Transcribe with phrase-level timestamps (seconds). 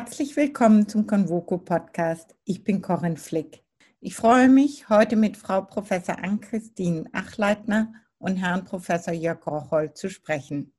[0.00, 2.36] Herzlich willkommen zum Convoco Podcast.
[2.44, 3.64] Ich bin Corinne Flick.
[3.98, 10.08] Ich freue mich, heute mit Frau Professor Ann-Christine Achleitner und Herrn Professor Jörg Rocholl zu
[10.08, 10.72] sprechen.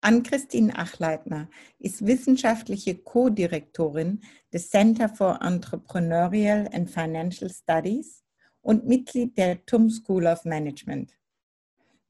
[0.00, 4.20] Ann-Christine Achleitner ist wissenschaftliche Co-Direktorin
[4.52, 8.24] des Center for Entrepreneurial and Financial Studies
[8.62, 11.16] und Mitglied der TUM School of Management.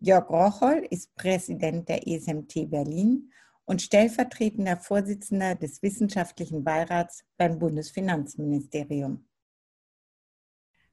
[0.00, 3.30] Jörg Rocholl ist Präsident der ESMT Berlin
[3.66, 9.26] und stellvertretender Vorsitzender des Wissenschaftlichen Beirats beim Bundesfinanzministerium.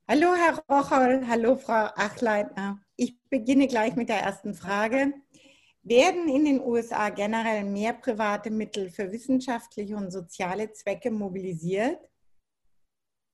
[0.07, 2.80] Hallo, Herr Rocholl, hallo, Frau Achleitner.
[2.95, 5.13] Ich beginne gleich mit der ersten Frage.
[5.84, 11.97] Werden in den USA generell mehr private Mittel für wissenschaftliche und soziale Zwecke mobilisiert?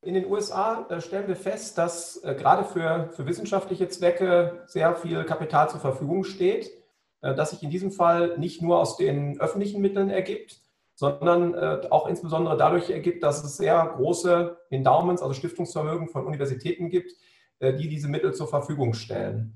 [0.02, 4.96] In den USA äh, stellen wir fest, dass äh, gerade für, für wissenschaftliche Zwecke sehr
[4.96, 6.72] viel Kapital zur Verfügung steht,
[7.36, 10.62] das sich in diesem Fall nicht nur aus den öffentlichen Mitteln ergibt,
[10.96, 11.56] sondern
[11.92, 17.12] auch insbesondere dadurch ergibt, dass es sehr große Endowments, also Stiftungsvermögen von Universitäten gibt,
[17.62, 19.54] die diese Mittel zur Verfügung stellen.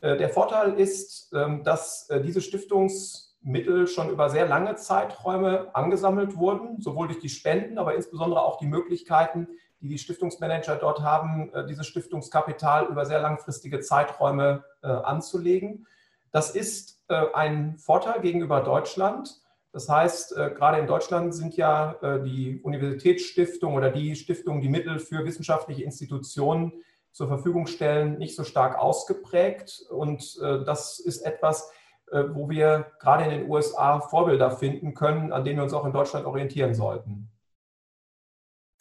[0.00, 6.36] Äh, der Vorteil ist, ähm, dass äh, diese Stiftungsmittel schon über sehr lange Zeiträume angesammelt
[6.36, 9.48] wurden, sowohl durch die Spenden, aber insbesondere auch die Möglichkeiten,
[9.80, 15.86] die die Stiftungsmanager dort haben, äh, dieses Stiftungskapital über sehr langfristige Zeiträume anzulegen.
[16.30, 19.40] Das ist ein Vorteil gegenüber Deutschland.
[19.72, 25.24] Das heißt, gerade in Deutschland sind ja die Universitätsstiftung oder die Stiftung, die Mittel für
[25.24, 26.72] wissenschaftliche Institutionen
[27.16, 29.86] zur Verfügung stellen, nicht so stark ausgeprägt.
[29.88, 31.72] Und äh, das ist etwas,
[32.12, 35.86] äh, wo wir gerade in den USA Vorbilder finden können, an denen wir uns auch
[35.86, 37.30] in Deutschland orientieren sollten.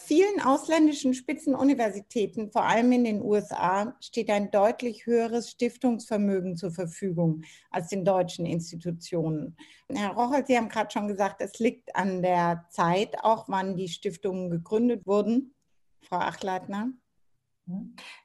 [0.08, 7.42] Vielen ausländischen Spitzenuniversitäten, vor allem in den USA, steht ein deutlich höheres Stiftungsvermögen zur Verfügung
[7.72, 9.58] als den deutschen Institutionen.
[9.92, 13.88] Herr Rochel, Sie haben gerade schon gesagt, es liegt an der Zeit, auch wann die
[13.88, 15.56] Stiftungen gegründet wurden.
[16.04, 16.92] Frau Achleitner.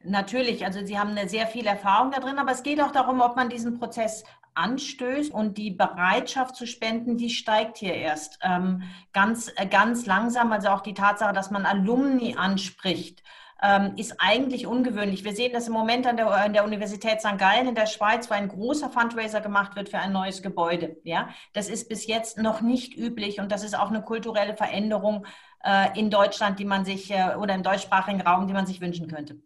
[0.04, 3.22] Natürlich, also Sie haben eine sehr viel Erfahrung da drin, aber es geht auch darum,
[3.22, 4.22] ob man diesen Prozess
[4.54, 10.52] anstößt und die Bereitschaft zu spenden, die steigt hier erst ähm, ganz, äh, ganz langsam.
[10.52, 13.22] Also auch die Tatsache, dass man Alumni anspricht,
[13.62, 15.24] ähm, ist eigentlich ungewöhnlich.
[15.24, 17.36] Wir sehen das im Moment an der, an der Universität St.
[17.36, 20.96] Gallen in der Schweiz, wo ein großer Fundraiser gemacht wird für ein neues Gebäude.
[21.04, 25.26] Ja, das ist bis jetzt noch nicht üblich und das ist auch eine kulturelle Veränderung,
[25.64, 29.08] äh, in Deutschland, die man sich äh, oder im deutschsprachigen Raum, die man sich wünschen
[29.08, 29.40] könnte.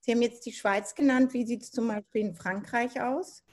[0.00, 1.34] Sie haben jetzt die Schweiz genannt.
[1.34, 3.44] Wie sieht es zum Beispiel in Frankreich aus?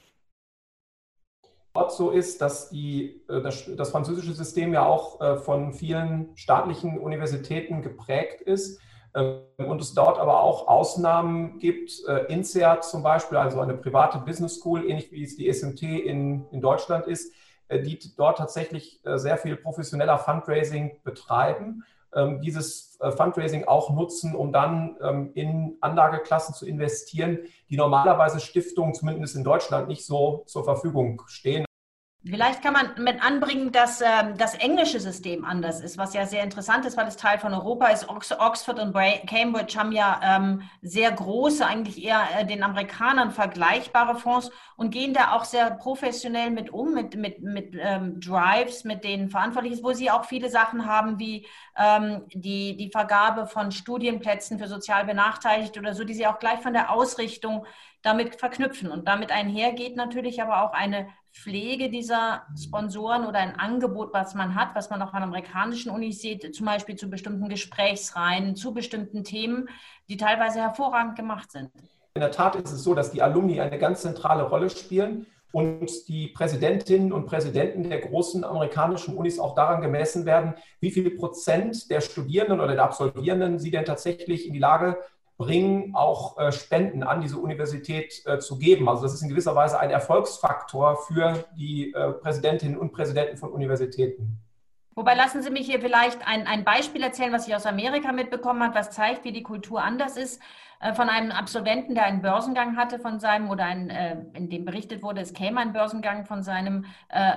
[1.78, 6.98] Dort so ist, dass die, äh, das, das, französische System ja auch von vielen staatlichen
[6.98, 8.80] Universitäten geprägt ist
[9.14, 12.02] und es dort aber auch Ausnahmen gibt.
[12.28, 16.60] INSEAD zum Beispiel, also eine private Business School, ähnlich wie es die SMT in, in
[16.60, 17.32] Deutschland ist,
[17.68, 21.84] äh, die dort tatsächlich äh, sehr viel professioneller Fundraising betreiben,
[22.14, 27.38] ähm, dieses äh, Fundraising auch nutzen, um dann ähm, in Anlageklassen zu investieren,
[27.68, 31.67] die normalerweise Stiftungen zumindest in Deutschland nicht so zur Verfügung stehen.
[32.24, 36.42] Vielleicht kann man mit anbringen, dass ähm, das englische System anders ist, was ja sehr
[36.42, 38.08] interessant ist, weil es Teil von Europa ist.
[38.08, 38.92] Ox Oxford und
[39.26, 45.14] Cambridge haben ja ähm, sehr große, eigentlich eher äh, den Amerikanern vergleichbare Fonds und gehen
[45.14, 49.84] da auch sehr professionell mit um, mit, mit, mit ähm, Drives, mit denen verantwortlich ist,
[49.84, 51.46] wo sie auch viele Sachen haben wie
[51.78, 56.58] ähm, die, die Vergabe von Studienplätzen für sozial Benachteiligte oder so, die sie auch gleich
[56.58, 57.64] von der Ausrichtung
[58.02, 58.90] damit verknüpfen.
[58.90, 61.08] Und damit einhergeht natürlich aber auch eine
[61.42, 66.20] Pflege dieser Sponsoren oder ein Angebot, was man hat, was man auch an amerikanischen Unis
[66.20, 69.68] sieht, zum Beispiel zu bestimmten Gesprächsreihen, zu bestimmten Themen,
[70.08, 71.70] die teilweise hervorragend gemacht sind.
[72.14, 76.08] In der Tat ist es so, dass die Alumni eine ganz zentrale Rolle spielen und
[76.08, 81.88] die Präsidentinnen und Präsidenten der großen amerikanischen Unis auch daran gemessen werden, wie viel Prozent
[81.90, 84.98] der Studierenden oder der Absolvierenden sie denn tatsächlich in die Lage
[85.38, 88.88] bringen, auch äh, Spenden an diese Universität äh, zu geben.
[88.88, 93.52] Also das ist in gewisser Weise ein Erfolgsfaktor für die äh, Präsidentinnen und Präsidenten von
[93.52, 94.40] Universitäten.
[94.98, 98.64] Wobei lassen Sie mich hier vielleicht ein, ein Beispiel erzählen, was ich aus Amerika mitbekommen
[98.64, 100.42] habe, was zeigt, wie die Kultur anders ist.
[100.94, 103.90] Von einem Absolventen, der einen Börsengang hatte von seinem, oder ein,
[104.32, 106.84] in dem berichtet wurde, es käme ein Börsengang von seinem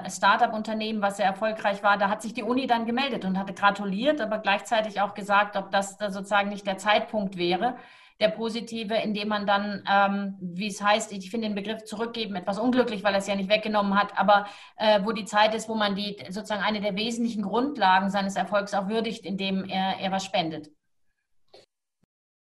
[0.09, 1.99] Startup-Unternehmen, was sehr erfolgreich war.
[1.99, 5.69] Da hat sich die Uni dann gemeldet und hatte gratuliert, aber gleichzeitig auch gesagt, ob
[5.69, 7.75] das sozusagen nicht der Zeitpunkt wäre,
[8.21, 12.59] der positive, indem man dann, ähm, wie es heißt, ich finde den Begriff zurückgeben etwas
[12.59, 14.45] unglücklich, weil er es ja nicht weggenommen hat, aber
[14.77, 18.73] äh, wo die Zeit ist, wo man die sozusagen eine der wesentlichen Grundlagen seines Erfolgs
[18.73, 20.69] auch würdigt, indem er, er was spendet.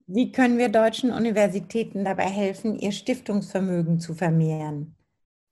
[0.06, 4.95] Wie können wir deutschen Universitäten dabei helfen, ihr Stiftungsvermögen zu vermehren?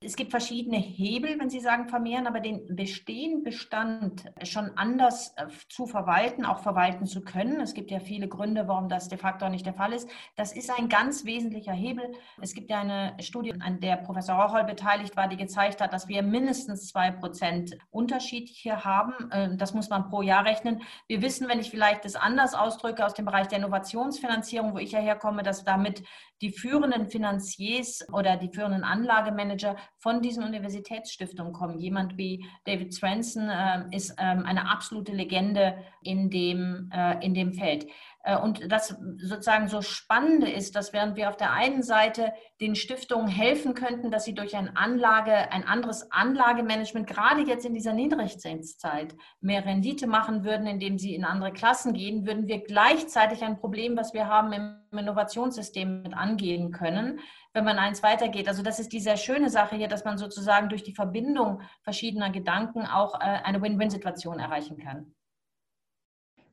[0.01, 5.47] Es gibt verschiedene Hebel, wenn Sie sagen vermehren, aber den bestehenden Bestand schon anders äh,
[5.69, 7.61] zu verwalten, auch verwalten zu können.
[7.61, 10.09] Es gibt ja viele Gründe, warum das de facto nicht der Fall ist.
[10.35, 12.11] Das ist ein ganz wesentlicher Hebel.
[12.41, 16.09] Es gibt ja eine Studie, an der Professor Rocholl beteiligt war, die gezeigt hat, dass
[16.09, 19.13] wir mindestens zwei Prozent Unterschied hier haben.
[19.31, 20.81] Ähm, das muss man pro Jahr rechnen.
[21.07, 24.91] Wir wissen, wenn ich vielleicht das anders ausdrücke, aus dem Bereich der Innovationsfinanzierung, wo ich
[24.91, 26.03] ja herkomme, dass damit
[26.41, 31.79] die führenden Finanziers oder die führenden Anlagemanager von diesen Universitätsstiftungen kommen.
[31.79, 37.53] Jemand wie David Swenson äh, ist ähm, eine absolute Legende in dem, äh, in dem
[37.53, 37.87] Feld.
[38.25, 42.75] Äh, und das sozusagen so Spannende ist, dass während wir auf der einen Seite den
[42.75, 47.93] Stiftungen helfen könnten, dass sie durch ein Anlage, ein anderes Anlagemanagement, gerade jetzt in dieser
[47.93, 53.57] Niedrigzinszeit, mehr Rendite machen würden, indem sie in andere Klassen gehen, würden wir gleichzeitig ein
[53.57, 57.19] Problem, was wir haben im Innovationssystem mit angehen können,
[57.55, 58.49] wenn man eins weitergeht.
[58.49, 62.29] Also das ist die sehr schöne Sache hier, dass man sozusagen durch die Verbindung verschiedener
[62.29, 65.15] Gedanken auch äh, eine Win-Win-Situation erreichen kann.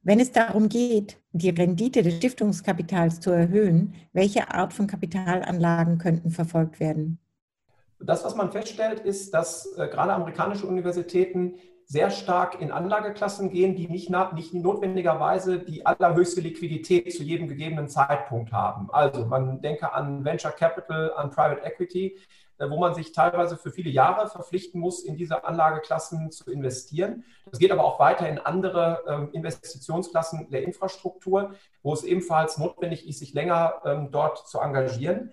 [0.04, 6.30] Wenn es darum geht, die Rendite des Stiftungskapitals zu erhöhen, welche Art von Kapitalanlagen könnten
[6.30, 7.18] verfolgt werden?
[7.98, 11.54] Das, was man feststellt, ist, dass äh, gerade amerikanische Universitäten
[11.86, 17.88] sehr stark in Anlageklassen gehen, die nicht, nicht notwendigerweise die allerhöchste Liquidität zu jedem gegebenen
[17.88, 18.90] Zeitpunkt haben.
[18.90, 22.18] Also man denke an Venture Capital, an Private Equity.
[22.62, 27.24] Äh, wo man sich teilweise für viele Jahre verpflichten muss, in diese Anlageklassen zu investieren.
[27.50, 33.08] Das geht aber auch weiter in andere ähm, Investitionsklassen der Infrastruktur, wo es ebenfalls notwendig
[33.08, 35.32] ist, sich länger ähm, dort zu engagieren.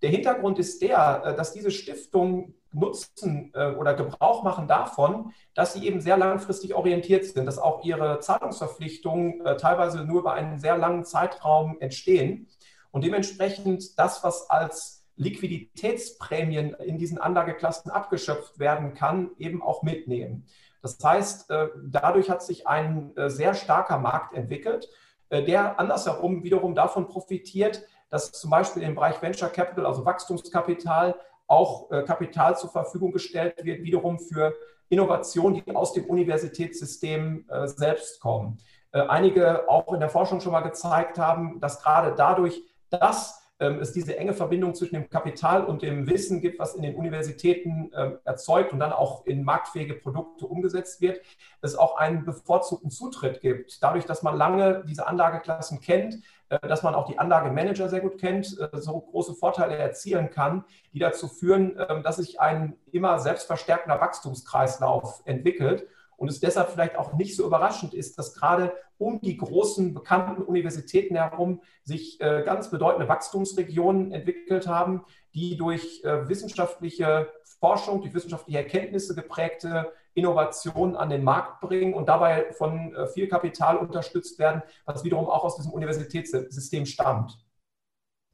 [0.00, 5.74] Der Hintergrund ist der, äh, dass diese Stiftungen nutzen äh, oder Gebrauch machen davon, dass
[5.74, 10.78] sie eben sehr langfristig orientiert sind, dass auch ihre Zahlungsverpflichtungen teilweise nur über einen sehr
[10.78, 12.48] langen Zeitraum entstehen
[12.90, 20.46] und dementsprechend das, was als Liquiditätsprämien in diesen Anlageklassen abgeschöpft werden kann, eben auch mitnehmen.
[20.80, 24.88] Das heißt, äh, dadurch hat sich ein äh, sehr starker Markt entwickelt,
[25.28, 31.14] äh, der andersherum wiederum davon profitiert, dass zum Beispiel im Bereich Venture Capital, also Wachstumskapital,
[31.52, 34.54] auch Kapital zur Verfügung gestellt wird, wiederum für
[34.88, 38.58] Innovationen, die aus dem Universitätssystem selbst kommen.
[38.92, 43.41] Einige auch in der Forschung schon mal gezeigt haben, dass gerade dadurch, dass
[43.80, 47.90] es diese enge Verbindung zwischen dem Kapital und dem Wissen gibt, was in den Universitäten
[47.96, 51.20] ähm, erzeugt und dann auch in marktfähige Produkte umgesetzt wird,
[51.60, 53.82] es auch einen bevorzugten Zutritt gibt.
[53.82, 56.18] Dadurch, dass man lange diese Anlageklassen kennt,
[56.48, 60.64] äh, dass man auch die Anlagemanager sehr gut kennt, äh, so große Vorteile erzielen kann,
[60.92, 65.86] die dazu führen, ähm, dass sich ein immer selbstverstärkender Wachstumskreislauf entwickelt
[66.16, 70.42] und es deshalb vielleicht auch nicht so überraschend ist, dass gerade um die großen bekannten
[70.42, 75.04] Universitäten herum sich äh, ganz bedeutende Wachstumsregionen entwickelt haben,
[75.34, 77.28] die durch äh, wissenschaftliche
[77.58, 83.26] Forschung, durch wissenschaftliche Erkenntnisse geprägte Innovationen an den Markt bringen und dabei von äh, viel
[83.28, 87.38] Kapital unterstützt werden, was wiederum auch aus diesem Universitätssystem stammt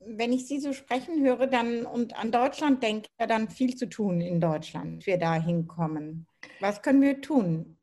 [0.01, 4.21] wenn ich Sie so sprechen höre dann und an Deutschland denke, dann viel zu tun
[4.21, 6.27] in Deutschland, wir da hinkommen.
[6.61, 7.78] Was können wir tun?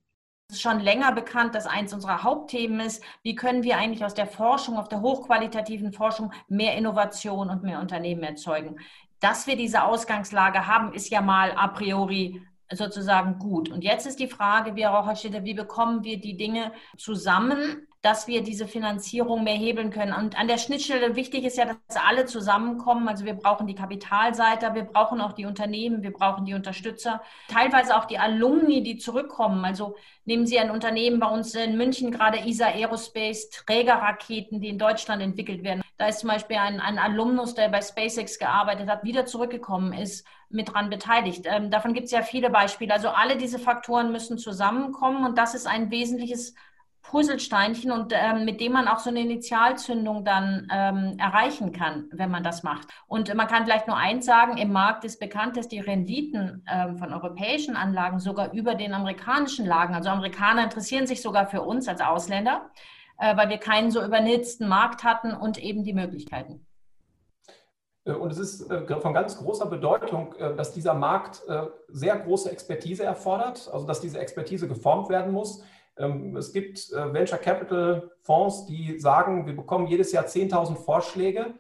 [0.61, 4.77] Schon länger bekannt, dass eins unserer Hauptthemen ist, wie können wir eigentlich aus der Forschung,
[4.77, 8.77] auf der hochqualitativen Forschung mehr Innovation und mehr Unternehmen erzeugen.
[9.19, 13.69] Dass wir diese Ausgangslage haben, ist ja mal a priori sozusagen gut.
[13.69, 18.27] Und jetzt ist die Frage, wie Herr Raucherstädter, wie bekommen wir die Dinge zusammen, dass
[18.27, 20.13] wir diese Finanzierung mehr hebeln können.
[20.13, 23.07] Und an der Schnittstelle wichtig ist ja, dass alle zusammenkommen.
[23.07, 27.97] Also wir brauchen die Kapitalseite, wir brauchen auch die Unternehmen, wir brauchen die Unterstützer, teilweise
[27.97, 29.65] auch die Alumni, die zurückkommen.
[29.65, 34.77] Also nehmen Sie ein Unternehmen bei uns in München, gerade ISA Aerospace, Trägerraketen, die in
[34.77, 35.81] Deutschland entwickelt werden.
[35.97, 40.27] Da ist zum Beispiel ein, ein Alumnus, der bei SpaceX gearbeitet hat, wieder zurückgekommen ist,
[40.50, 41.45] mit dran beteiligt.
[41.47, 42.93] Ähm, davon gibt es ja viele Beispiele.
[42.93, 46.53] Also alle diese Faktoren müssen zusammenkommen und das ist ein wesentliches
[47.09, 52.31] Puzzlesteinchen und ähm, mit dem man auch so eine Initialzündung dann ähm, erreichen kann, wenn
[52.31, 52.88] man das macht.
[53.07, 56.97] Und man kann vielleicht nur eins sagen, im Markt ist bekannt, dass die Renditen ähm,
[56.97, 59.93] von europäischen Anlagen sogar über den amerikanischen lagen.
[59.93, 62.69] Also Amerikaner interessieren sich sogar für uns als Ausländer,
[63.19, 66.65] äh, weil wir keinen so übernitzten Markt hatten und eben die Möglichkeiten.
[68.05, 71.43] Äh, und es ist äh, von ganz großer Bedeutung, äh, dass dieser Markt
[71.89, 75.63] sehr große Expertise erfordert, also dass diese Expertise geformt werden muss.
[75.97, 81.53] Ähm, es gibt äh, Venture Capital Fonds, die sagen, wir bekommen jedes Jahr 10.000 Vorschläge.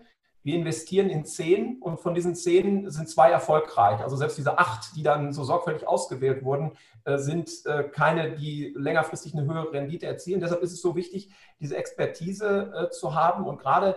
[0.43, 4.01] Wir investieren in zehn und von diesen zehn sind zwei erfolgreich.
[4.01, 6.73] Also selbst diese acht, die dann so sorgfältig ausgewählt wurden,
[7.05, 10.41] äh, sind äh, keine, die längerfristig eine höhere Rendite erzielen.
[10.41, 13.95] Deshalb ist es so wichtig, diese Expertise zu haben und gerade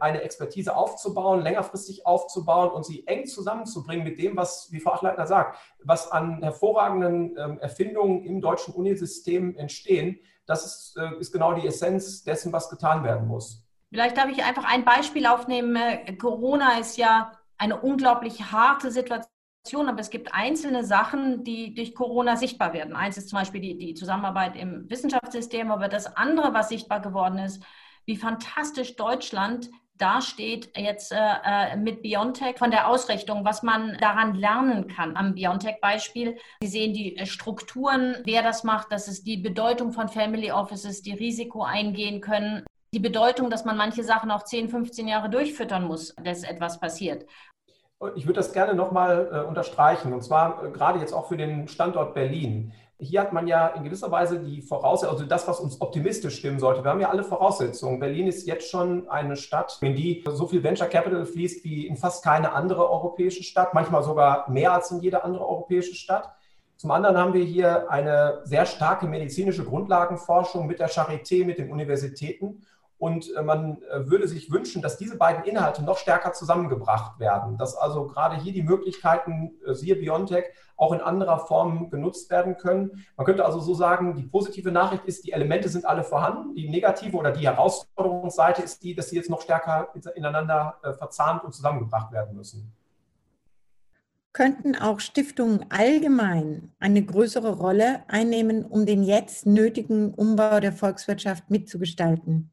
[0.00, 5.26] eine Expertise aufzubauen, längerfristig aufzubauen und sie eng zusammenzubringen mit dem, was, wie Frau Achleitner
[5.26, 10.20] sagt, was an hervorragenden ähm, Erfindungen im deutschen Unisystem entstehen.
[10.46, 13.64] Das ist, äh, ist genau die Essenz dessen, was getan werden muss.
[13.90, 15.78] Vielleicht darf ich einfach ein Beispiel aufnehmen.
[16.18, 22.36] Corona ist ja eine unglaublich harte Situation, aber es gibt einzelne Sachen, die durch Corona
[22.36, 22.96] sichtbar werden.
[22.96, 27.38] Eins ist zum Beispiel die, die Zusammenarbeit im Wissenschaftssystem, aber das andere, was sichtbar geworden
[27.38, 27.62] ist,
[28.06, 34.34] wie fantastisch Deutschland dasteht jetzt äh, äh, mit Biontech von der Ausrichtung, was man daran
[34.34, 36.36] lernen kann am Biontech-Beispiel.
[36.62, 41.02] Sie sehen die äh, Strukturen, wer das macht, das ist die Bedeutung von Family Offices,
[41.02, 45.84] die Risiko eingehen können, die Bedeutung, dass man manche Sachen auch 10, 15 Jahre durchfüttern
[45.84, 47.26] muss, dass etwas passiert.
[48.16, 51.68] Ich würde das gerne nochmal äh, unterstreichen, und zwar äh, gerade jetzt auch für den
[51.68, 52.72] Standort Berlin.
[53.04, 56.58] Hier hat man ja in gewisser Weise die Voraussetzungen, also das, was uns optimistisch stimmen
[56.58, 56.82] sollte.
[56.82, 58.00] Wir haben ja alle Voraussetzungen.
[58.00, 61.96] Berlin ist jetzt schon eine Stadt, in die so viel Venture Capital fließt wie in
[61.96, 66.34] fast keine andere europäische Stadt, manchmal sogar mehr als in jede andere europäische Stadt.
[66.76, 71.70] Zum anderen haben wir hier eine sehr starke medizinische Grundlagenforschung mit der Charité, mit den
[71.70, 72.62] Universitäten.
[73.04, 77.58] Und äh, man äh, würde sich wünschen, dass diese beiden Inhalte noch stärker zusammengebracht werden,
[77.58, 80.46] dass also gerade hier die Möglichkeiten, äh, siehe Biontech,
[80.78, 83.04] auch in anderer Form genutzt werden können.
[83.18, 86.54] Man könnte also so sagen, die positive Nachricht ist, die Elemente sind alle vorhanden.
[86.54, 91.52] Die negative oder die Herausforderungsseite ist die, dass sie jetzt noch stärker ineinander verzahnt und
[91.52, 92.72] zusammengebracht werden müssen.
[94.32, 101.50] Könnten auch Stiftungen allgemein eine größere Rolle einnehmen, um den jetzt nötigen Umbau der Volkswirtschaft
[101.50, 102.50] mitzugestalten?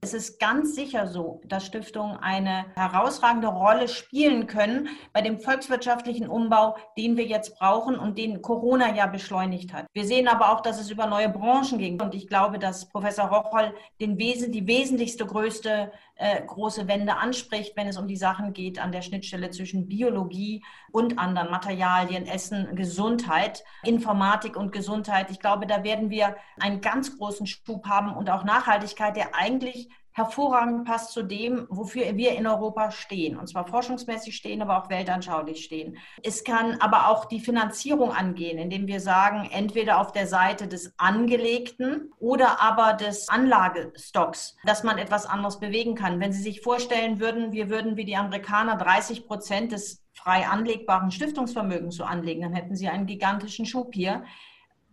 [0.00, 6.28] Es ist ganz sicher so, dass Stiftungen eine herausragende Rolle spielen können bei dem volkswirtschaftlichen
[6.28, 9.86] Umbau, den wir jetzt brauchen und den Corona ja beschleunigt hat.
[9.92, 12.00] Wir sehen aber auch, dass es über neue Branchen ging.
[12.00, 17.76] Und ich glaube, dass Professor Rocholl den Wesen, die wesentlichste, größte äh, große Wende anspricht,
[17.76, 22.74] wenn es um die Sachen geht an der Schnittstelle zwischen Biologie und anderen Materialien, Essen,
[22.74, 25.30] Gesundheit, Informatik und Gesundheit.
[25.30, 29.88] Ich glaube, da werden wir einen ganz großen Schub haben und auch Nachhaltigkeit, der eigentlich
[30.18, 33.38] hervorragend passt zu dem, wofür wir in Europa stehen.
[33.38, 35.96] Und zwar forschungsmäßig stehen, aber auch weltanschaulich stehen.
[36.22, 40.92] Es kann aber auch die Finanzierung angehen, indem wir sagen, entweder auf der Seite des
[40.98, 46.20] Angelegten oder aber des Anlagestocks, dass man etwas anderes bewegen kann.
[46.20, 51.12] Wenn Sie sich vorstellen würden, wir würden wie die Amerikaner 30 Prozent des frei anlegbaren
[51.12, 54.24] Stiftungsvermögens so anlegen, dann hätten Sie einen gigantischen Schub hier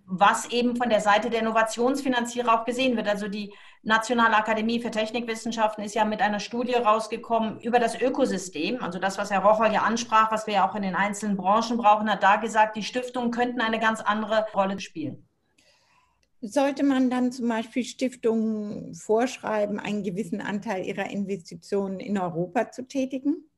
[0.07, 3.07] was eben von der Seite der Innovationsfinanzierer auch gesehen wird.
[3.07, 8.81] Also die Nationale Akademie für Technikwissenschaften ist ja mit einer Studie rausgekommen über das Ökosystem,
[8.81, 11.77] also das, was Herr Rocher ja ansprach, was wir ja auch in den einzelnen Branchen
[11.77, 15.27] brauchen, hat da gesagt, die Stiftungen könnten eine ganz andere Rolle spielen.
[16.41, 22.88] Sollte man dann zum Beispiel Stiftungen vorschreiben, einen gewissen Anteil ihrer Investitionen in Europa zu
[22.88, 23.50] tätigen?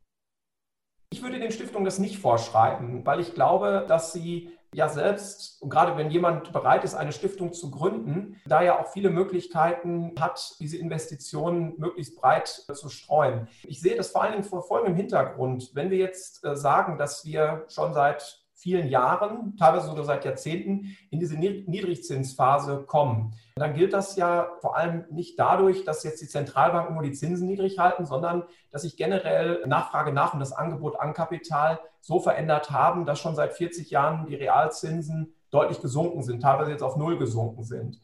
[1.09, 5.71] Ich würde den Stiftungen das nicht vorschreiben, weil ich glaube, dass sie ja selbst, und
[5.71, 10.55] gerade wenn jemand bereit ist, eine Stiftung zu gründen, da ja auch viele Möglichkeiten hat,
[10.59, 13.47] diese Investitionen möglichst breit zu streuen.
[13.63, 15.71] Ich sehe das vor allen Dingen vor folgendem Hintergrund.
[15.73, 20.97] Wenn wir jetzt äh, sagen, dass wir schon seit vielen Jahren, teilweise sogar seit Jahrzehnten,
[21.11, 23.35] in diese Niedrigzinsphase kommen.
[23.55, 27.47] Dann gilt das ja vor allem nicht dadurch, dass jetzt die Zentralbanken nur die Zinsen
[27.47, 32.71] niedrig halten, sondern dass sich generell Nachfrage nach und das Angebot an Kapital so verändert
[32.71, 37.19] haben, dass schon seit 40 Jahren die Realzinsen deutlich gesunken sind, teilweise jetzt auf Null
[37.19, 37.99] gesunken sind.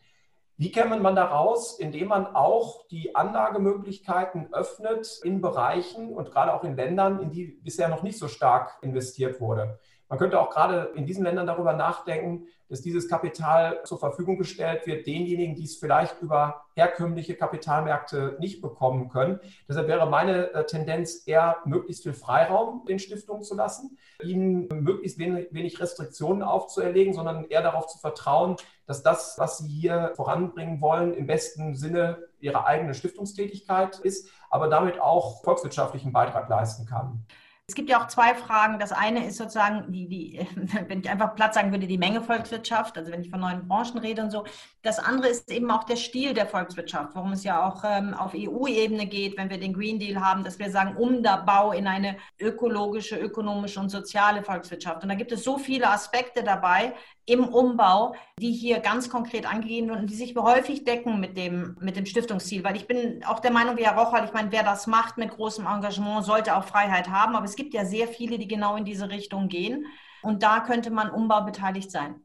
[0.55, 1.79] Wie käme man da raus?
[1.79, 7.47] Indem man auch die Anlagemöglichkeiten öffnet in Bereichen und gerade auch in Ländern, in die
[7.47, 9.79] bisher noch nicht so stark investiert wurde.
[10.13, 14.85] Man könnte auch gerade in diesen Ländern darüber nachdenken, dass dieses Kapital zur Verfügung gestellt
[14.85, 19.39] wird, denjenigen, die es vielleicht über herkömmliche Kapitalmärkte nicht bekommen können.
[19.67, 25.17] Deshalb wäre meine äh, Tendenz eher, möglichst viel Freiraum den Stiftungen zu lassen, ihnen möglichst
[25.17, 31.15] wenig Restriktionen aufzuerlegen, sondern eher darauf zu vertrauen, dass das, was sie hier voranbringen wollen,
[31.15, 37.25] im besten Sinne ihrer eigenen Stiftungstätigkeit ist, aber damit auch volkswirtschaftlichen Beitrag leisten kann.
[37.65, 38.77] Es gibt ja auch zwei Fragen.
[38.77, 40.47] Das eine ist sozusagen, die, die,
[40.87, 43.99] wenn ich einfach platt sagen würde, die Menge Volkswirtschaft, also wenn ich von neuen Branchen
[43.99, 44.43] rede und so.
[44.81, 48.33] Das andere ist eben auch der Stil der Volkswirtschaft, worum es ja auch ähm, auf
[48.35, 53.15] EU-Ebene geht, wenn wir den Green Deal haben, dass wir sagen, Umbau in eine ökologische,
[53.15, 55.01] ökonomische und soziale Volkswirtschaft.
[55.03, 56.93] Und da gibt es so viele Aspekte dabei,
[57.25, 61.77] im Umbau, die hier ganz konkret angegeben werden und die sich häufig decken mit dem,
[61.79, 62.63] mit dem Stiftungsziel.
[62.63, 65.29] Weil ich bin auch der Meinung, wie Herr Rochal, ich meine, wer das macht mit
[65.29, 67.35] großem Engagement, sollte auch Freiheit haben.
[67.35, 69.85] Aber es gibt ja sehr viele, die genau in diese Richtung gehen.
[70.23, 72.15] Und da könnte man Umbau beteiligt sein.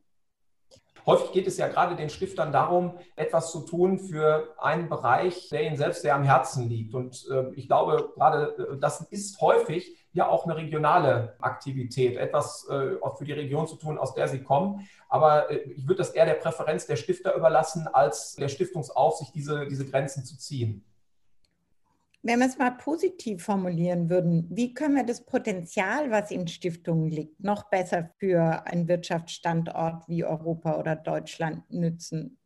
[1.04, 5.64] Häufig geht es ja gerade den Stiftern darum, etwas zu tun für einen Bereich, der
[5.64, 6.94] ihnen selbst sehr am Herzen liegt.
[6.94, 12.66] Und äh, ich glaube, gerade äh, das ist häufig ja auch eine regionale Aktivität, etwas
[12.68, 14.88] äh, für die Region zu tun, aus der sie kommen.
[15.08, 19.66] Aber äh, ich würde das eher der Präferenz der Stifter überlassen, als der Stiftungsaufsicht diese,
[19.66, 20.84] diese Grenzen zu ziehen.
[22.22, 27.08] Wenn wir es mal positiv formulieren würden, wie können wir das Potenzial, was in Stiftungen
[27.08, 32.38] liegt, noch besser für einen Wirtschaftsstandort wie Europa oder Deutschland nützen?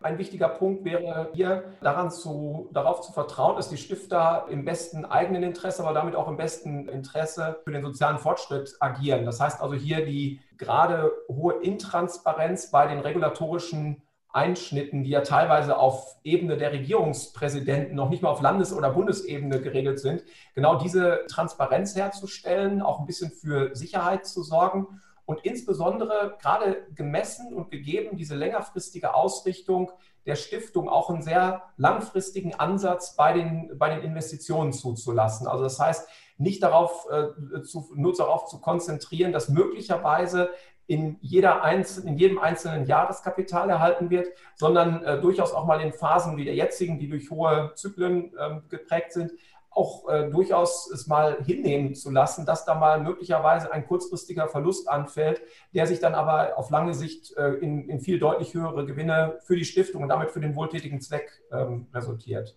[0.00, 5.04] Ein wichtiger Punkt wäre hier daran zu, darauf zu vertrauen, dass die Stifter im besten
[5.04, 9.24] eigenen Interesse, aber damit auch im besten Interesse für den sozialen Fortschritt agieren.
[9.24, 14.02] Das heißt also hier die gerade hohe Intransparenz bei den regulatorischen
[14.34, 19.60] Einschnitten, die ja teilweise auf Ebene der Regierungspräsidenten, noch nicht mal auf Landes- oder Bundesebene
[19.60, 20.22] geregelt sind,
[20.54, 27.54] genau diese Transparenz herzustellen, auch ein bisschen für Sicherheit zu sorgen und insbesondere gerade gemessen
[27.54, 29.92] und gegeben diese längerfristige Ausrichtung
[30.26, 35.46] der Stiftung auch einen sehr langfristigen Ansatz bei den, bei den Investitionen zuzulassen.
[35.46, 40.50] Also das heißt, nicht darauf, äh, zu, nur darauf zu konzentrieren, dass möglicherweise
[40.86, 45.64] in, jeder einzelnen, in jedem einzelnen Jahr das Kapital erhalten wird, sondern äh, durchaus auch
[45.64, 49.32] mal in Phasen wie der jetzigen, die durch hohe Zyklen äh, geprägt sind,
[49.74, 54.88] auch äh, durchaus es mal hinnehmen zu lassen, dass da mal möglicherweise ein kurzfristiger Verlust
[54.88, 55.42] anfällt,
[55.74, 59.56] der sich dann aber auf lange Sicht äh, in, in, viel deutlich höhere Gewinne für
[59.56, 62.56] die Stiftung und damit für den wohltätigen Zweck ähm, resultiert.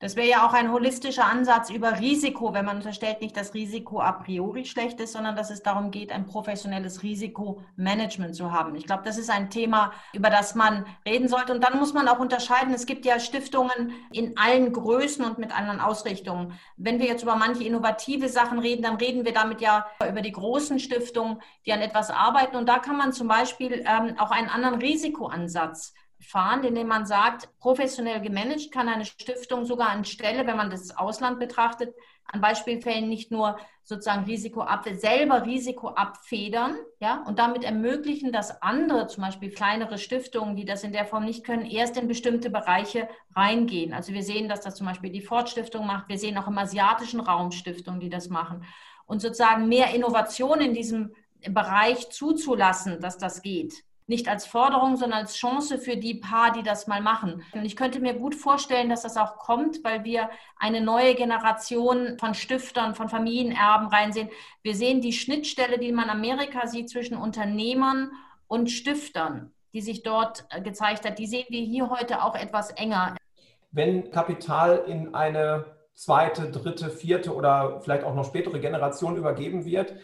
[0.00, 4.00] Das wäre ja auch ein holistischer Ansatz über Risiko, wenn man unterstellt nicht, dass Risiko
[4.00, 8.76] a priori schlecht ist, sondern dass es darum geht, ein professionelles Risikomanagement zu haben.
[8.76, 11.52] Ich glaube, das ist ein Thema, über das man reden sollte.
[11.52, 12.72] Und dann muss man auch unterscheiden.
[12.72, 16.52] Es gibt ja Stiftungen in allen Größen und mit anderen Ausrichtungen.
[16.76, 20.30] Wenn wir jetzt über manche innovative Sachen reden, dann reden wir damit ja über die
[20.30, 22.54] großen Stiftungen, die an etwas arbeiten.
[22.54, 27.48] Und da kann man zum Beispiel ähm, auch einen anderen Risikoansatz fahren, indem man sagt,
[27.58, 31.94] professionell gemanagt kann eine Stiftung sogar anstelle, wenn man das Ausland betrachtet,
[32.30, 38.60] an Beispielfällen nicht nur sozusagen Risiko ab, selber Risiko abfedern, ja, und damit ermöglichen, dass
[38.62, 42.50] andere, zum Beispiel kleinere Stiftungen, die das in der Form nicht können, erst in bestimmte
[42.50, 43.94] Bereiche reingehen.
[43.94, 46.08] Also wir sehen, dass das zum Beispiel die Fortstiftung macht.
[46.08, 48.64] Wir sehen auch im asiatischen Raum Stiftungen, die das machen.
[49.06, 51.14] Und sozusagen mehr Innovation in diesem
[51.48, 56.62] Bereich zuzulassen, dass das geht nicht als Forderung, sondern als Chance für die paar, die
[56.62, 57.44] das mal machen.
[57.52, 62.18] Und ich könnte mir gut vorstellen, dass das auch kommt, weil wir eine neue Generation
[62.18, 64.30] von Stiftern, von Familienerben reinsehen.
[64.62, 68.10] Wir sehen die Schnittstelle, die man in Amerika sieht zwischen Unternehmern
[68.46, 71.18] und Stiftern, die sich dort äh, gezeigt hat.
[71.18, 73.14] Die sehen wir hier heute auch etwas enger.
[73.70, 79.96] Wenn Kapital in eine zweite, dritte, vierte oder vielleicht auch noch spätere Generation übergeben wird,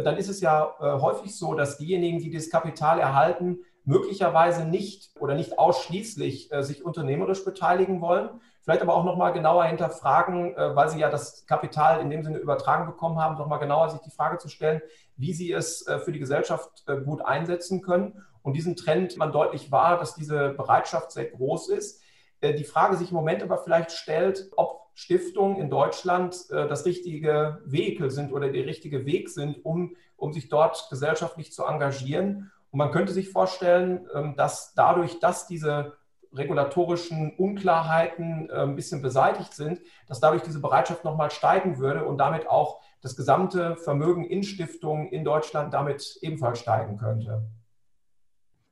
[0.00, 5.10] dann ist es ja äh, häufig so, dass diejenigen, die dieses Kapital erhalten, möglicherweise nicht
[5.20, 8.30] oder nicht ausschließlich äh, sich unternehmerisch beteiligen wollen,
[8.62, 12.86] vielleicht aber auch nochmal genauer hinterfragen, weil sie ja das Kapital in dem Sinne übertragen
[12.86, 14.80] bekommen haben, nochmal genauer sich die Frage zu stellen,
[15.16, 18.22] wie sie es für die Gesellschaft gut einsetzen können.
[18.42, 22.04] Und diesen Trend man deutlich wahr, dass diese Bereitschaft sehr groß ist.
[22.40, 27.60] Die Frage sich im Moment aber vielleicht stellt, ob Stiftungen in Deutschland äh, das richtige
[27.64, 32.50] Vehikel sind oder der richtige Weg sind, um, um sich dort gesellschaftlich zu engagieren.
[32.70, 35.96] Und man könnte sich vorstellen, ähm, dass dadurch, dass diese
[36.34, 42.18] regulatorischen Unklarheiten äh, ein bisschen beseitigt sind, dass dadurch diese Bereitschaft nochmal steigen würde und
[42.18, 47.42] damit auch das gesamte Vermögen in Stiftungen in Deutschland damit ebenfalls steigen könnte.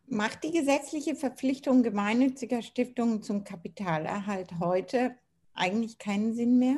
[0.07, 5.15] Macht die gesetzliche Verpflichtung gemeinnütziger Stiftungen zum Kapitalerhalt heute
[5.61, 6.77] eigentlich keinen Sinn mehr?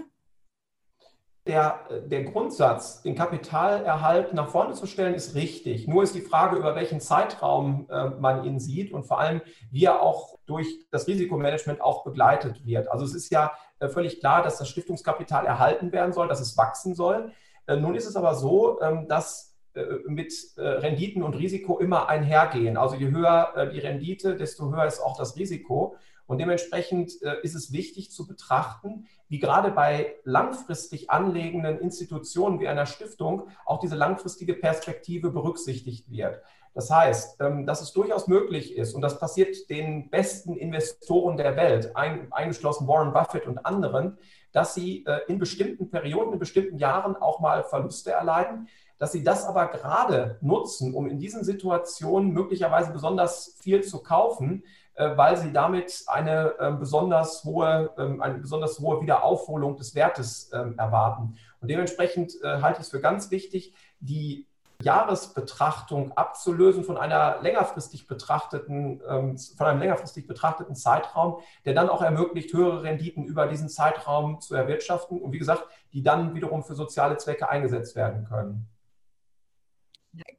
[1.45, 5.89] Der, der Grundsatz, den Kapitalerhalt nach vorne zu stellen, ist richtig.
[5.89, 9.41] Nur ist die Frage, über welchen Zeitraum äh, man ihn sieht und vor allem,
[9.73, 12.89] wie er auch durch das Risikomanagement auch begleitet wird.
[12.89, 16.57] Also es ist ja äh, völlig klar, dass das Stiftungskapital erhalten werden soll, dass es
[16.57, 17.33] wachsen soll.
[17.67, 22.09] Äh, nun ist es aber so, ähm, dass äh, mit äh, Renditen und Risiko immer
[22.09, 22.77] einhergehen.
[22.77, 25.97] Also je höher äh, die Rendite, desto höher ist auch das Risiko.
[26.27, 32.69] Und dementsprechend äh, ist es wichtig zu betrachten, wie gerade bei langfristig anlegenden Institutionen wie
[32.69, 36.41] einer Stiftung auch diese langfristige Perspektive berücksichtigt wird.
[36.75, 41.57] Das heißt, ähm, dass es durchaus möglich ist, und das passiert den besten Investoren der
[41.57, 44.17] Welt, eingeschlossen Warren Buffett und anderen,
[44.53, 49.25] dass sie äh, in bestimmten Perioden, in bestimmten Jahren auch mal Verluste erleiden, dass sie
[49.25, 54.63] das aber gerade nutzen, um in diesen Situationen möglicherweise besonders viel zu kaufen,
[54.97, 60.79] weil sie damit eine ähm, besonders hohe, ähm, eine besonders hohe Wiederaufholung des Wertes ähm,
[60.79, 61.37] erwarten.
[61.61, 64.47] Und dementsprechend äh, halte ich es für ganz wichtig, die
[64.83, 72.53] Jahresbetrachtung abzulösen von einer längerfristig betrachteten, von einem längerfristig betrachteten Zeitraum, der dann auch ermöglicht,
[72.53, 77.17] höhere Renditen über diesen Zeitraum zu erwirtschaften und wie gesagt, die dann wiederum für soziale
[77.17, 78.72] Zwecke eingesetzt werden können.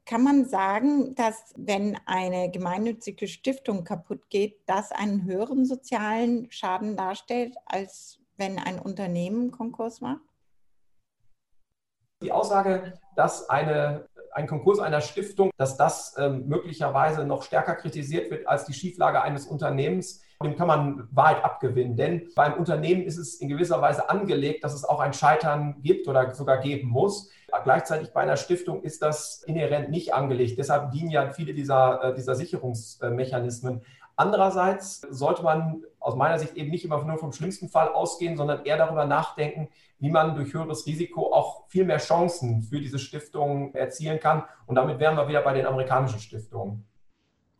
[0.05, 6.95] Kann man sagen, dass wenn eine gemeinnützige Stiftung kaputt geht, das einen höheren sozialen Schaden
[6.95, 10.21] darstellt, als wenn ein Unternehmen Konkurs macht?
[12.21, 18.31] Die Aussage, dass eine, ein Konkurs einer Stiftung, dass das ähm, möglicherweise noch stärker kritisiert
[18.31, 21.95] wird als die Schieflage eines Unternehmens, dem kann man Wahrheit abgewinnen.
[21.95, 26.07] Denn beim Unternehmen ist es in gewisser Weise angelegt, dass es auch ein Scheitern gibt
[26.07, 27.29] oder sogar geben muss.
[27.63, 30.57] Gleichzeitig bei einer Stiftung ist das inhärent nicht angelegt.
[30.57, 33.81] Deshalb dienen ja viele dieser, äh, dieser Sicherungsmechanismen.
[34.15, 38.65] Andererseits sollte man aus meiner Sicht eben nicht immer nur vom schlimmsten Fall ausgehen, sondern
[38.65, 43.73] eher darüber nachdenken, wie man durch höheres Risiko auch viel mehr Chancen für diese Stiftungen
[43.73, 44.43] erzielen kann.
[44.67, 46.85] Und damit wären wir wieder bei den amerikanischen Stiftungen.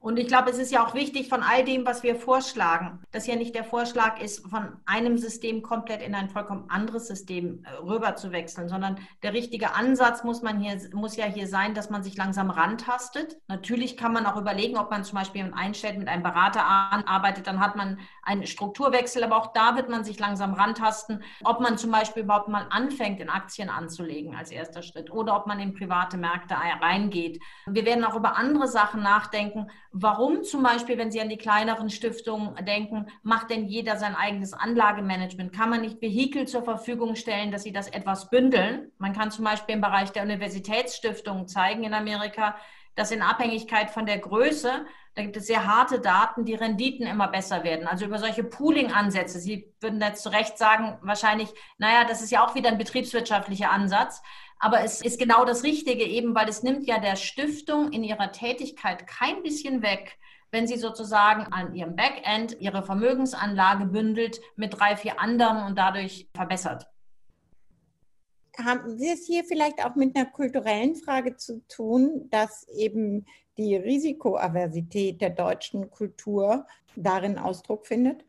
[0.03, 3.25] Und ich glaube, es ist ja auch wichtig von all dem, was wir vorschlagen, dass
[3.25, 7.75] ja nicht der Vorschlag ist, von einem System komplett in ein vollkommen anderes System äh,
[7.75, 11.89] rüber zu wechseln, sondern der richtige Ansatz muss man hier, muss ja hier sein, dass
[11.89, 13.37] man sich langsam rantastet.
[13.47, 17.61] Natürlich kann man auch überlegen, ob man zum Beispiel einstellt, mit einem Berater arbeitet, dann
[17.61, 21.91] hat man einen Strukturwechsel, aber auch da wird man sich langsam rantasten, ob man zum
[21.91, 26.17] Beispiel überhaupt mal anfängt, in Aktien anzulegen als erster Schritt oder ob man in private
[26.17, 27.41] Märkte reingeht.
[27.67, 31.91] Wir werden auch über andere Sachen nachdenken, Warum zum Beispiel, wenn Sie an die kleineren
[31.91, 35.53] Stiftungen denken, macht denn jeder sein eigenes Anlagemanagement?
[35.53, 38.91] Kann man nicht Vehikel zur Verfügung stellen, dass Sie das etwas bündeln?
[38.97, 42.55] Man kann zum Beispiel im Bereich der Universitätsstiftungen zeigen in Amerika,
[42.95, 47.27] dass in Abhängigkeit von der Größe, da gibt es sehr harte Daten, die Renditen immer
[47.27, 47.87] besser werden.
[47.87, 49.39] Also über solche Pooling-Ansätze.
[49.39, 53.71] Sie würden jetzt zu Recht sagen, wahrscheinlich, naja, das ist ja auch wieder ein betriebswirtschaftlicher
[53.71, 54.21] Ansatz.
[54.59, 58.31] Aber es ist genau das Richtige eben, weil es nimmt ja der Stiftung in ihrer
[58.31, 60.17] Tätigkeit kein bisschen weg,
[60.51, 66.29] wenn sie sozusagen an ihrem Backend ihre Vermögensanlage bündelt mit drei, vier anderen und dadurch
[66.35, 66.87] verbessert.
[68.57, 73.25] Haben Sie es hier vielleicht auch mit einer kulturellen Frage zu tun, dass eben
[73.57, 78.25] die Risikoaversität der deutschen Kultur darin Ausdruck findet?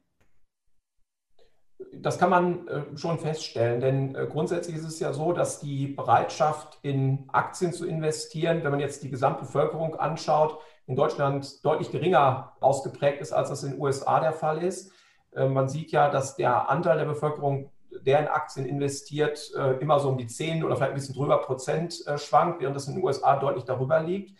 [1.92, 5.88] das kann man äh, schon feststellen, denn äh, grundsätzlich ist es ja so, dass die
[5.88, 12.52] Bereitschaft in Aktien zu investieren, wenn man jetzt die Gesamtbevölkerung anschaut, in Deutschland deutlich geringer
[12.60, 14.92] ausgeprägt ist, als das in den USA der Fall ist.
[15.34, 17.70] Äh, man sieht ja, dass der Anteil der Bevölkerung,
[18.02, 22.04] der in Aktien investiert, immer so um die 10 oder vielleicht ein bisschen drüber Prozent
[22.16, 24.36] schwankt, während das in den USA deutlich darüber liegt.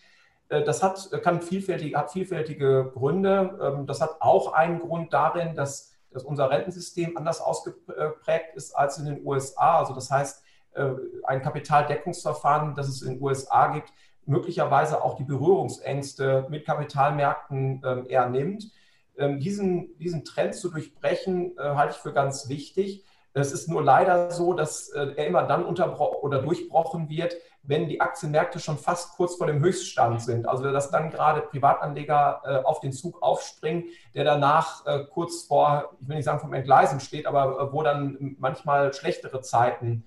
[0.49, 3.57] Das hat, kann vielfältige, hat vielfältige Gründe.
[3.61, 8.97] Ähm, das hat auch einen Grund darin, dass dass unser Rentensystem anders ausgeprägt ist als
[8.97, 9.79] in den USA.
[9.79, 10.91] Also das heißt, äh,
[11.25, 13.91] ein Kapitaldeckungsverfahren, das es in den USA gibt,
[14.25, 18.71] möglicherweise auch die Berührungsängste mit Kapitalmärkten ähm, eher nimmt.
[19.17, 23.03] Ähm, diesen, diesen Trend zu durchbrechen, äh, halte ich für ganz wichtig.
[23.37, 27.89] Es ist nur leider so, dass äh, er immer dann unterbrochen oder durchbrochen wird, wenn
[27.89, 30.47] die Aktienmärkte schon fast kurz vor dem Höchststand sind.
[30.47, 35.95] Also dass dann gerade Privatanleger äh, auf den Zug aufspringen, der danach äh, kurz vor,
[35.99, 40.05] ich will nicht sagen vom Entgleisen steht, aber wo dann manchmal schlechtere Zeiten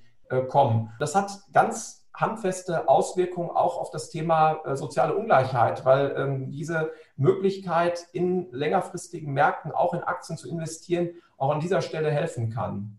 [0.49, 0.93] kommen.
[0.99, 8.07] Das hat ganz handfeste Auswirkungen auch auf das Thema soziale Ungleichheit, weil ähm, diese Möglichkeit
[8.13, 12.99] in längerfristigen Märkten auch in Aktien zu investieren auch an dieser Stelle helfen kann.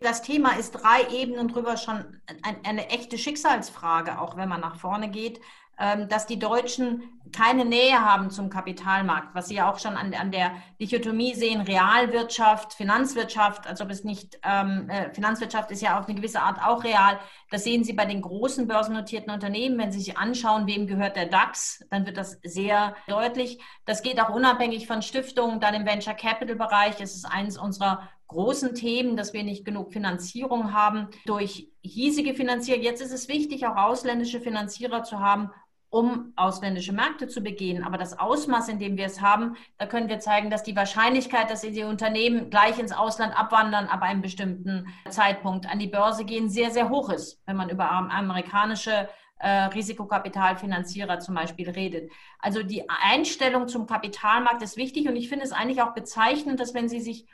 [0.00, 2.20] Das Thema ist drei Ebenen drüber schon
[2.64, 5.40] eine echte Schicksalsfrage, auch wenn man nach vorne geht,
[5.78, 10.14] ähm, dass die Deutschen keine Nähe haben zum Kapitalmarkt, was Sie ja auch schon an,
[10.14, 15.98] an der Dichotomie sehen, Realwirtschaft, Finanzwirtschaft, als ob es nicht, ähm, äh, Finanzwirtschaft ist ja
[15.98, 17.18] auf eine gewisse Art auch real.
[17.50, 19.78] Das sehen Sie bei den großen börsennotierten Unternehmen.
[19.78, 23.58] Wenn Sie sich anschauen, wem gehört der DAX, dann wird das sehr deutlich.
[23.84, 25.60] Das geht auch unabhängig von Stiftungen.
[25.60, 29.92] Dann im Venture Capital Bereich ist es eines unserer großen Themen, dass wir nicht genug
[29.92, 32.78] Finanzierung haben durch hiesige Finanzierer.
[32.78, 35.50] Jetzt ist es wichtig, auch ausländische Finanzierer zu haben,
[35.88, 37.84] um ausländische Märkte zu begehen.
[37.84, 41.50] Aber das Ausmaß, in dem wir es haben, da können wir zeigen, dass die Wahrscheinlichkeit,
[41.50, 46.48] dass die Unternehmen gleich ins Ausland abwandern, ab einem bestimmten Zeitpunkt an die Börse gehen,
[46.48, 49.08] sehr, sehr hoch ist, wenn man über amerikanische
[49.38, 52.10] äh, Risikokapitalfinanzierer zum Beispiel redet.
[52.40, 56.74] Also die Einstellung zum Kapitalmarkt ist wichtig und ich finde es eigentlich auch bezeichnend, dass
[56.74, 57.26] wenn Sie sich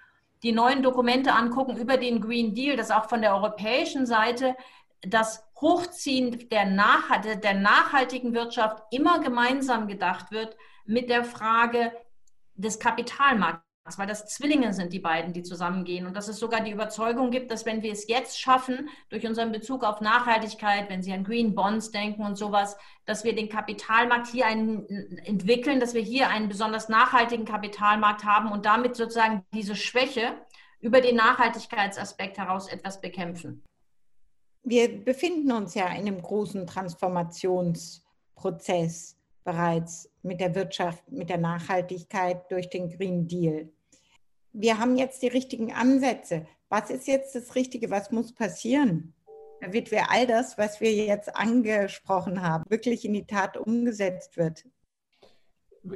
[0.42, 4.57] die neuen Dokumente angucken über den Green Deal, dass auch von der europäischen Seite
[5.02, 11.92] das Hochziehen der, Nach der nachhaltigen Wirtschaft immer gemeinsam gedacht wird mit der Frage
[12.55, 13.72] des Kapitalmarkts.
[13.85, 16.07] Weil das Zwillinge sind, die beiden, die zusammengehen.
[16.07, 19.51] Und dass es sogar die Überzeugung gibt, dass wenn wir es jetzt schaffen, durch unseren
[19.51, 24.29] Bezug auf Nachhaltigkeit, wenn Sie an Green Bonds denken und sowas, dass wir den Kapitalmarkt
[24.29, 24.87] hier einen,
[25.25, 30.35] entwickeln, dass wir hier einen besonders nachhaltigen Kapitalmarkt haben und damit sozusagen diese Schwäche
[30.81, 33.64] über den Nachhaltigkeitsaspekt heraus etwas bekämpfen.
[34.64, 42.50] Wir befinden uns ja in einem großen Transformationsprozess bereits mit der Wirtschaft, mit der Nachhaltigkeit
[42.50, 43.68] durch den Green Deal.
[44.52, 46.46] Wir haben jetzt die richtigen Ansätze.
[46.68, 47.90] Was ist jetzt das Richtige?
[47.90, 49.14] Was muss passieren?
[49.61, 54.64] Damit wir all das, was wir jetzt angesprochen haben, wirklich in die Tat umgesetzt wird.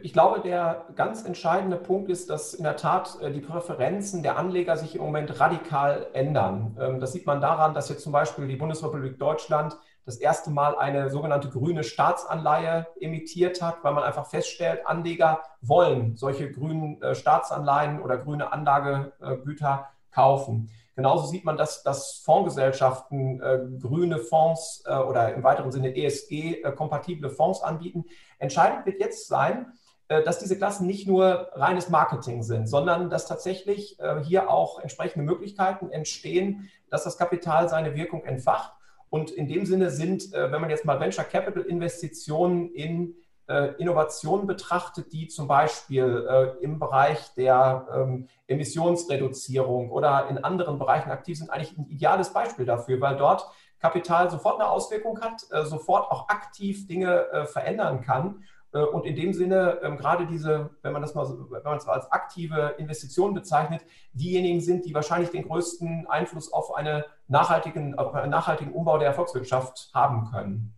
[0.03, 4.37] Ich glaube, der ganz entscheidende Punkt ist, dass in der Tat äh, die Präferenzen der
[4.37, 6.77] Anleger sich im Moment radikal ändern.
[6.81, 9.77] Ähm, das sieht man daran, dass jetzt zum Beispiel die Bundesrepublik Deutschland
[10.07, 16.17] das erste Mal eine sogenannte grüne Staatsanleihe emittiert hat, weil man einfach feststellt, Anleger wollen
[16.17, 20.71] solche grünen äh, Staatsanleihen oder grüne Anlagegüter kaufen.
[20.95, 27.29] Genauso sieht man, dass, dass Fondsgesellschaften äh, grüne Fonds äh, oder im weiteren Sinne ESG-kompatible
[27.29, 28.05] äh, Fonds anbieten.
[28.39, 29.73] Entscheidend wird jetzt sein,
[30.09, 34.79] äh, dass diese Klassen nicht nur reines Marketing sind, sondern dass tatsächlich äh, hier auch
[34.79, 38.73] entsprechende Möglichkeiten entstehen, dass das Kapital seine Wirkung entfacht
[39.11, 43.15] und in dem Sinne sind, äh, wenn man jetzt mal Venture Capital Investitionen in
[43.49, 50.79] äh, Innovationen betrachtet, die zum Beispiel äh, im Bereich der ähm, Emissionsreduzierung oder in anderen
[50.79, 55.43] Bereichen aktiv sind, eigentlich ein ideales Beispiel dafür, weil dort Kapital sofort eine Auswirkung hat,
[55.69, 58.43] sofort auch aktiv Dinge verändern kann
[58.85, 62.11] und in dem Sinne, ähm, gerade diese, wenn man das mal wenn man es als
[62.11, 68.31] aktive Investition bezeichnet, diejenigen sind, die wahrscheinlich den größten Einfluss auf, eine nachhaltigen, auf einen
[68.31, 70.75] nachhaltigen Umbau der Volkswirtschaft haben können.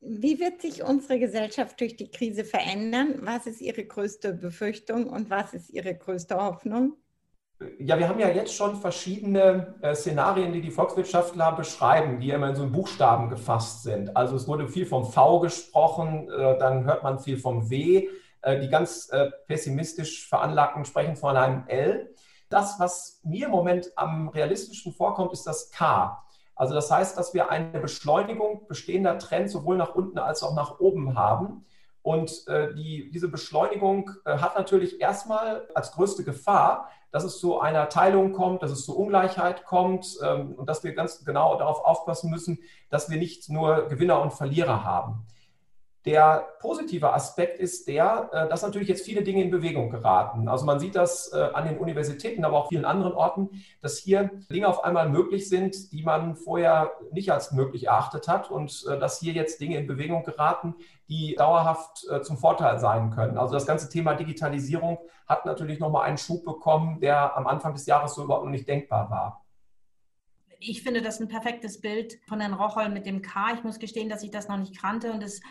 [0.00, 3.20] Wie wird sich unsere Gesellschaft durch die Krise verändern?
[3.20, 6.96] Was ist Ihre größte Befürchtung und was ist Ihre größte Hoffnung?
[7.78, 12.50] Ja, wir haben ja jetzt schon verschiedene äh, Szenarien, die die Volkswirtschaftler beschreiben, die immer
[12.50, 14.16] in so Buchstaben gefasst sind.
[14.16, 18.08] Also es wurde viel vom V gesprochen, äh, dann hört man viel vom W.
[18.42, 22.14] Äh, die ganz äh, pessimistisch veranlagten sprechen von einem L.
[22.48, 26.22] Das, was mir im Moment am realistischen vorkommt, ist das K.
[26.54, 30.80] Also das heißt, dass wir eine Beschleunigung bestehender Trends sowohl nach unten als auch nach
[30.80, 31.64] oben haben.
[32.02, 37.60] Und äh, die, diese Beschleunigung äh, hat natürlich erstmal als größte Gefahr, dass es zu
[37.60, 41.84] einer Teilung kommt, dass es zu Ungleichheit kommt ähm, und dass wir ganz genau darauf
[41.84, 42.58] aufpassen müssen,
[42.90, 45.26] dass wir nicht nur Gewinner und Verlierer haben.
[46.04, 50.48] Der positive Aspekt ist der, äh, dass natürlich jetzt viele Dinge in Bewegung geraten.
[50.48, 54.30] Also man sieht das äh, an den Universitäten, aber auch vielen anderen Orten, dass hier
[54.50, 58.98] Dinge auf einmal möglich sind, die man vorher nicht als möglich erachtet hat und äh,
[58.98, 60.74] dass hier jetzt Dinge in Bewegung geraten,
[61.08, 63.36] die dauerhaft zum Vorteil sein können.
[63.36, 67.84] Also das ganze Thema Digitalisierung hat natürlich nochmal einen Schub bekommen, der am Anfang des
[67.84, 69.44] Jahres so überhaupt noch nicht denkbar war.
[70.58, 73.54] Ich finde das ein perfektes Bild von Herrn Rocholl mit dem K.
[73.54, 75.42] Ich muss gestehen, dass ich das noch nicht kannte und es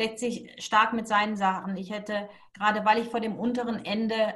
[0.00, 1.76] deckt sich stark mit seinen Sachen.
[1.76, 4.34] Ich hätte, gerade weil ich vor dem unteren Ende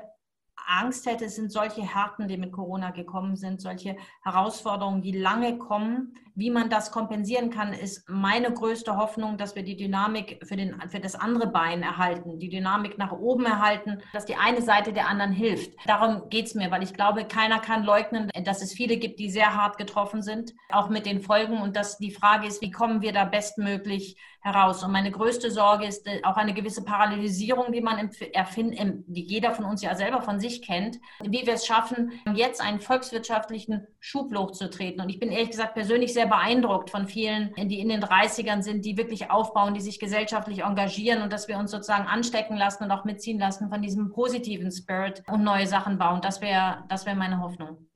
[0.67, 6.15] Angst hätte, sind solche Härten, die mit Corona gekommen sind, solche Herausforderungen, die lange kommen.
[6.35, 10.81] Wie man das kompensieren kann, ist meine größte Hoffnung, dass wir die Dynamik für, den,
[10.89, 15.09] für das andere Bein erhalten, die Dynamik nach oben erhalten, dass die eine Seite der
[15.09, 15.73] anderen hilft.
[15.87, 19.31] Darum geht es mir, weil ich glaube, keiner kann leugnen, dass es viele gibt, die
[19.31, 21.61] sehr hart getroffen sind, auch mit den Folgen.
[21.61, 24.85] Und dass die Frage ist, wie kommen wir da bestmöglich heraus.
[24.85, 29.53] Und meine größte Sorge ist äh, auch eine gewisse Parallelisierung, die man erfinden, die jeder
[29.53, 34.53] von uns ja selber von sich kennt, wie wir es schaffen, jetzt einen volkswirtschaftlichen Schubloch
[34.53, 35.01] zu treten.
[35.01, 38.85] Und ich bin ehrlich gesagt persönlich sehr beeindruckt von vielen, die in den 30ern sind,
[38.85, 42.91] die wirklich aufbauen, die sich gesellschaftlich engagieren und dass wir uns sozusagen anstecken lassen und
[42.91, 46.21] auch mitziehen lassen von diesem positiven Spirit und neue Sachen bauen.
[46.21, 47.89] Das wäre das wäre meine Hoffnung.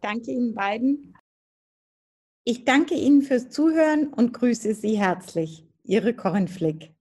[0.00, 1.13] Danke Ihnen beiden.
[2.46, 5.66] Ich danke Ihnen fürs Zuhören und grüße Sie herzlich.
[5.82, 6.93] Ihre Corinne Flick.